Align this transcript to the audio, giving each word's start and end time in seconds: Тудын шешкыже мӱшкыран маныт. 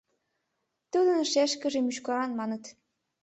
Тудын 0.91 1.19
шешкыже 1.31 1.79
мӱшкыран 1.83 2.31
маныт. 2.39 2.63